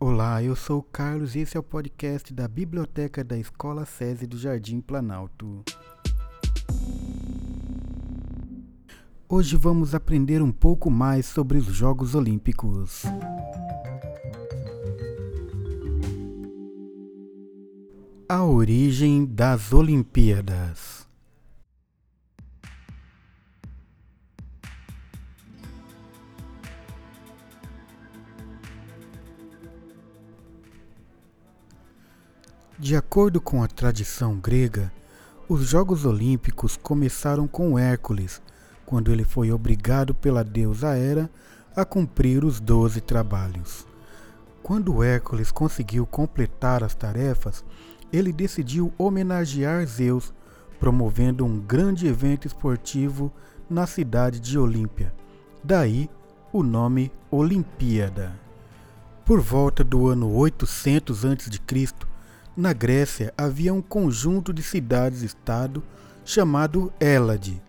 Olá, 0.00 0.40
eu 0.40 0.54
sou 0.54 0.78
o 0.78 0.82
Carlos 0.82 1.34
e 1.34 1.40
esse 1.40 1.56
é 1.56 1.60
o 1.60 1.62
podcast 1.62 2.32
da 2.32 2.46
Biblioteca 2.46 3.24
da 3.24 3.36
Escola 3.36 3.84
SESI 3.84 4.28
do 4.28 4.38
Jardim 4.38 4.80
Planalto. 4.80 5.64
Hoje 9.28 9.56
vamos 9.56 9.96
aprender 9.96 10.40
um 10.40 10.52
pouco 10.52 10.88
mais 10.88 11.26
sobre 11.26 11.58
os 11.58 11.64
Jogos 11.64 12.14
Olímpicos. 12.14 13.02
A 18.28 18.44
origem 18.44 19.26
das 19.26 19.72
Olimpíadas. 19.72 21.07
De 32.80 32.94
acordo 32.94 33.40
com 33.40 33.60
a 33.60 33.66
tradição 33.66 34.36
grega, 34.36 34.92
os 35.48 35.62
Jogos 35.66 36.04
Olímpicos 36.04 36.76
começaram 36.76 37.48
com 37.48 37.76
Hércules, 37.76 38.40
quando 38.86 39.10
ele 39.10 39.24
foi 39.24 39.50
obrigado 39.50 40.14
pela 40.14 40.44
deusa 40.44 40.96
Hera 40.96 41.28
a 41.74 41.84
cumprir 41.84 42.44
os 42.44 42.60
doze 42.60 43.00
trabalhos. 43.00 43.84
Quando 44.62 45.02
Hércules 45.02 45.50
conseguiu 45.50 46.06
completar 46.06 46.84
as 46.84 46.94
tarefas, 46.94 47.64
ele 48.12 48.32
decidiu 48.32 48.92
homenagear 48.96 49.84
Zeus, 49.84 50.32
promovendo 50.78 51.44
um 51.44 51.58
grande 51.58 52.06
evento 52.06 52.46
esportivo 52.46 53.32
na 53.68 53.88
cidade 53.88 54.38
de 54.38 54.56
Olímpia. 54.56 55.12
Daí 55.64 56.08
o 56.52 56.62
nome 56.62 57.10
Olimpíada. 57.28 58.38
Por 59.24 59.40
volta 59.40 59.82
do 59.82 60.06
ano 60.06 60.32
800 60.32 61.24
a.C., 61.24 62.07
na 62.58 62.72
Grécia 62.72 63.32
havia 63.38 63.72
um 63.72 63.80
conjunto 63.80 64.52
de 64.52 64.64
cidades-estado 64.64 65.80
chamado 66.24 66.92
Hélade. 66.98 67.62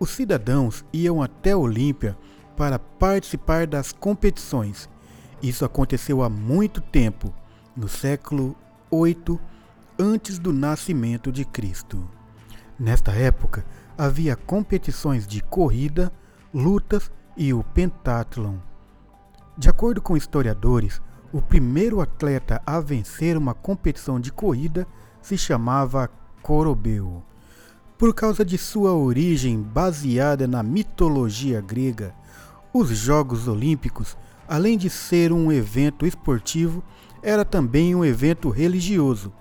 Os 0.00 0.08
cidadãos 0.08 0.82
iam 0.94 1.22
até 1.22 1.54
Olímpia 1.54 2.16
para 2.56 2.78
participar 2.78 3.66
das 3.66 3.92
competições. 3.92 4.88
Isso 5.42 5.62
aconteceu 5.62 6.22
há 6.22 6.30
muito 6.30 6.80
tempo, 6.80 7.34
no 7.76 7.86
século 7.86 8.56
8 8.90 9.38
antes 9.98 10.38
do 10.38 10.54
nascimento 10.54 11.30
de 11.30 11.44
Cristo. 11.44 12.08
Nesta 12.78 13.12
época, 13.12 13.62
havia 13.98 14.34
competições 14.34 15.26
de 15.26 15.42
corrida, 15.42 16.10
lutas 16.52 17.12
e 17.36 17.52
o 17.52 17.62
pentátlon. 17.62 18.56
De 19.58 19.68
acordo 19.68 20.00
com 20.00 20.16
historiadores, 20.16 21.02
o 21.34 21.42
primeiro 21.42 22.00
atleta 22.00 22.62
a 22.64 22.78
vencer 22.78 23.36
uma 23.36 23.54
competição 23.54 24.20
de 24.20 24.30
corrida 24.30 24.86
se 25.20 25.36
chamava 25.36 26.08
Corobeu. 26.40 27.24
Por 27.98 28.14
causa 28.14 28.44
de 28.44 28.56
sua 28.56 28.92
origem 28.92 29.60
baseada 29.60 30.46
na 30.46 30.62
mitologia 30.62 31.60
grega, 31.60 32.14
os 32.72 32.88
Jogos 32.90 33.48
Olímpicos, 33.48 34.16
além 34.46 34.78
de 34.78 34.88
ser 34.88 35.32
um 35.32 35.50
evento 35.50 36.06
esportivo, 36.06 36.84
era 37.20 37.44
também 37.44 37.96
um 37.96 38.04
evento 38.04 38.48
religioso. 38.48 39.32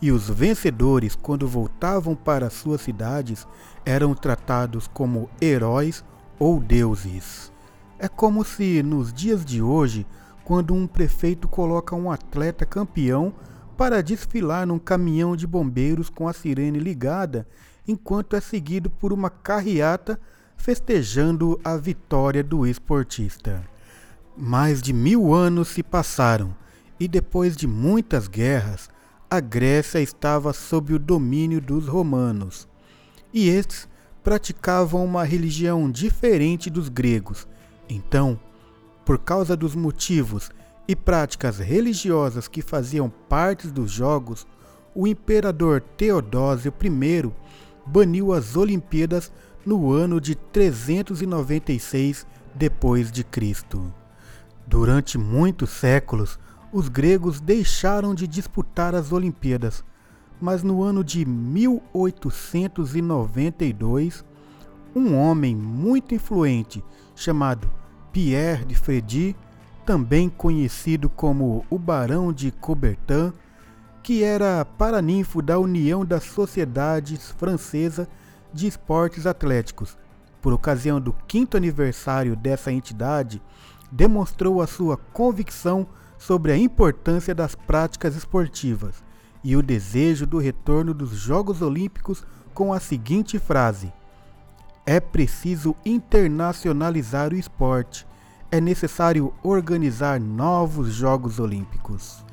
E 0.00 0.12
os 0.12 0.30
vencedores, 0.30 1.16
quando 1.16 1.48
voltavam 1.48 2.14
para 2.14 2.48
suas 2.48 2.80
cidades, 2.80 3.44
eram 3.84 4.14
tratados 4.14 4.86
como 4.86 5.28
heróis 5.42 6.04
ou 6.38 6.60
deuses. 6.60 7.50
É 7.98 8.06
como 8.06 8.44
se 8.44 8.84
nos 8.84 9.12
dias 9.12 9.44
de 9.44 9.60
hoje 9.60 10.06
quando 10.44 10.74
um 10.74 10.86
prefeito 10.86 11.48
coloca 11.48 11.96
um 11.96 12.10
atleta 12.10 12.66
campeão 12.66 13.32
para 13.76 14.02
desfilar 14.02 14.66
num 14.66 14.78
caminhão 14.78 15.34
de 15.34 15.46
bombeiros 15.46 16.08
com 16.08 16.28
a 16.28 16.32
sirene 16.32 16.78
ligada, 16.78 17.46
enquanto 17.88 18.36
é 18.36 18.40
seguido 18.40 18.88
por 18.88 19.12
uma 19.12 19.30
carreata 19.30 20.20
festejando 20.56 21.60
a 21.64 21.76
vitória 21.76 22.42
do 22.42 22.66
esportista. 22.66 23.62
Mais 24.36 24.80
de 24.80 24.92
mil 24.92 25.34
anos 25.34 25.68
se 25.68 25.82
passaram 25.82 26.54
e 26.98 27.08
depois 27.08 27.56
de 27.56 27.66
muitas 27.66 28.28
guerras, 28.28 28.88
a 29.30 29.40
Grécia 29.40 29.98
estava 30.00 30.52
sob 30.52 30.94
o 30.94 30.98
domínio 30.98 31.60
dos 31.60 31.88
romanos. 31.88 32.68
E 33.32 33.48
estes 33.48 33.88
praticavam 34.22 35.04
uma 35.04 35.24
religião 35.24 35.90
diferente 35.90 36.70
dos 36.70 36.88
gregos. 36.88 37.46
Então, 37.88 38.38
por 39.04 39.18
causa 39.18 39.56
dos 39.56 39.74
motivos 39.74 40.50
e 40.86 40.94
práticas 40.96 41.58
religiosas 41.58 42.46
que 42.48 42.62
faziam 42.62 43.12
parte 43.28 43.68
dos 43.68 43.90
jogos, 43.90 44.46
o 44.94 45.06
imperador 45.06 45.80
Teodósio 45.80 46.72
I 46.82 47.30
baniu 47.86 48.32
as 48.32 48.56
Olimpíadas 48.56 49.30
no 49.64 49.92
ano 49.92 50.20
de 50.20 50.34
396 50.34 52.26
depois 52.54 53.10
de 53.10 53.24
Cristo. 53.24 53.90
Durante 54.66 55.16
muitos 55.18 55.68
séculos, 55.70 56.38
os 56.72 56.88
gregos 56.88 57.40
deixaram 57.40 58.14
de 58.14 58.26
disputar 58.26 58.94
as 58.94 59.12
Olimpíadas, 59.12 59.84
mas 60.40 60.62
no 60.62 60.82
ano 60.82 61.04
de 61.04 61.26
1892, 61.26 64.24
um 64.94 65.14
homem 65.16 65.56
muito 65.56 66.14
influente 66.14 66.84
chamado 67.14 67.70
Pierre 68.14 68.64
de 68.64 68.76
Freddy, 68.76 69.34
também 69.84 70.28
conhecido 70.28 71.08
como 71.08 71.66
o 71.68 71.76
Barão 71.76 72.32
de 72.32 72.52
Coubertin, 72.52 73.32
que 74.04 74.22
era 74.22 74.64
paraninfo 74.64 75.42
da 75.42 75.58
União 75.58 76.06
das 76.06 76.22
Sociedades 76.22 77.32
Francesa 77.32 78.08
de 78.52 78.68
Esportes 78.68 79.26
Atléticos. 79.26 79.98
Por 80.40 80.52
ocasião 80.52 81.00
do 81.00 81.12
quinto 81.26 81.56
aniversário 81.56 82.36
dessa 82.36 82.70
entidade, 82.70 83.42
demonstrou 83.90 84.62
a 84.62 84.66
sua 84.68 84.96
convicção 84.96 85.84
sobre 86.16 86.52
a 86.52 86.56
importância 86.56 87.34
das 87.34 87.56
práticas 87.56 88.14
esportivas 88.14 89.02
e 89.42 89.56
o 89.56 89.62
desejo 89.62 90.24
do 90.24 90.38
retorno 90.38 90.94
dos 90.94 91.10
Jogos 91.10 91.60
Olímpicos 91.60 92.24
com 92.54 92.72
a 92.72 92.78
seguinte 92.78 93.40
frase: 93.40 93.92
é 94.86 95.00
preciso 95.00 95.74
internacionalizar 95.84 97.32
o 97.32 97.36
esporte. 97.36 98.06
É 98.50 98.60
necessário 98.60 99.32
organizar 99.42 100.20
novos 100.20 100.92
Jogos 100.92 101.40
Olímpicos. 101.40 102.24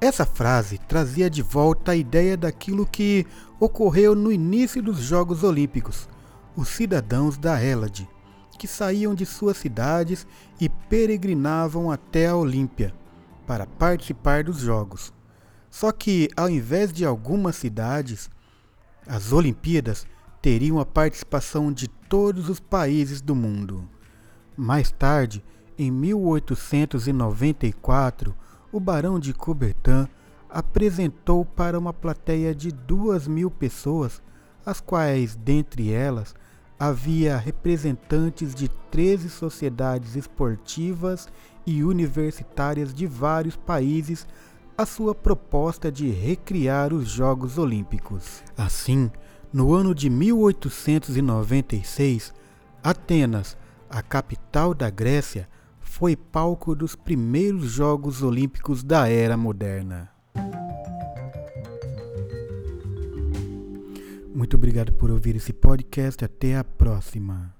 Essa 0.00 0.26
frase 0.26 0.78
trazia 0.78 1.30
de 1.30 1.42
volta 1.42 1.92
a 1.92 1.96
ideia 1.96 2.36
daquilo 2.36 2.86
que 2.86 3.26
ocorreu 3.58 4.14
no 4.14 4.30
início 4.30 4.82
dos 4.82 4.98
Jogos 4.98 5.42
Olímpicos. 5.42 6.08
Os 6.54 6.68
cidadãos 6.68 7.38
da 7.38 7.58
Hélade, 7.58 8.08
que 8.58 8.68
saíam 8.68 9.14
de 9.14 9.24
suas 9.24 9.56
cidades 9.56 10.26
e 10.60 10.68
peregrinavam 10.68 11.90
até 11.90 12.26
a 12.28 12.36
Olímpia 12.36 12.94
para 13.46 13.66
participar 13.66 14.44
dos 14.44 14.58
Jogos. 14.58 15.12
Só 15.70 15.90
que, 15.90 16.28
ao 16.36 16.48
invés 16.48 16.92
de 16.92 17.04
algumas 17.04 17.56
cidades, 17.56 18.30
as 19.06 19.32
Olimpíadas 19.32 20.06
teriam 20.40 20.78
a 20.78 20.84
participação 20.84 21.72
de 21.72 21.88
todos 22.14 22.48
os 22.48 22.60
países 22.60 23.20
do 23.20 23.34
mundo. 23.34 23.88
Mais 24.56 24.92
tarde, 24.92 25.42
em 25.76 25.90
1894, 25.90 28.32
o 28.70 28.78
Barão 28.78 29.18
de 29.18 29.34
Coubertin 29.34 30.06
apresentou 30.48 31.44
para 31.44 31.76
uma 31.76 31.92
plateia 31.92 32.54
de 32.54 32.70
duas 32.70 33.26
mil 33.26 33.50
pessoas, 33.50 34.22
as 34.64 34.80
quais, 34.80 35.34
dentre 35.34 35.92
elas, 35.92 36.36
havia 36.78 37.36
representantes 37.36 38.54
de 38.54 38.68
13 38.92 39.28
sociedades 39.28 40.14
esportivas 40.14 41.26
e 41.66 41.82
universitárias 41.82 42.94
de 42.94 43.08
vários 43.08 43.56
países, 43.56 44.24
a 44.78 44.86
sua 44.86 45.16
proposta 45.16 45.90
de 45.90 46.10
recriar 46.10 46.92
os 46.92 47.08
Jogos 47.08 47.58
Olímpicos. 47.58 48.44
Assim, 48.56 49.10
no 49.54 49.72
ano 49.72 49.94
de 49.94 50.10
1896, 50.10 52.34
Atenas, 52.82 53.56
a 53.88 54.02
capital 54.02 54.74
da 54.74 54.90
Grécia, 54.90 55.48
foi 55.80 56.16
palco 56.16 56.74
dos 56.74 56.96
primeiros 56.96 57.70
Jogos 57.70 58.20
Olímpicos 58.20 58.82
da 58.82 59.08
era 59.08 59.36
moderna. 59.36 60.10
Muito 64.34 64.56
obrigado 64.56 64.92
por 64.94 65.12
ouvir 65.12 65.36
esse 65.36 65.52
podcast. 65.52 66.24
Até 66.24 66.56
a 66.56 66.64
próxima. 66.64 67.54